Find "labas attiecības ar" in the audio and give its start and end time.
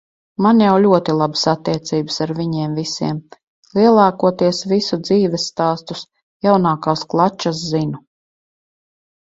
1.17-2.33